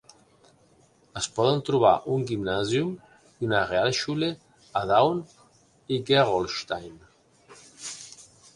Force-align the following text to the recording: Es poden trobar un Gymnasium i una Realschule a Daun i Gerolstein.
Es 1.19 1.25
poden 1.35 1.59
trobar 1.67 1.91
un 2.13 2.23
Gymnasium 2.31 2.89
i 3.27 3.49
una 3.49 3.61
Realschule 3.73 4.31
a 4.81 4.85
Daun 4.93 5.23
i 5.95 6.01
Gerolstein. 6.11 6.97